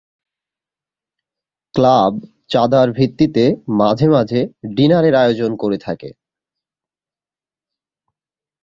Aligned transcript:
Club 1.73 2.13
চাঁদার 2.49 2.87
ভিত্তিতে 2.91 3.43
মাঝে 3.79 4.07
মাঝে 4.09 4.39
ডিনারের 4.75 5.15
আয়োজন 5.15 5.51
করে 5.55 5.77
থাকে। 5.77 6.09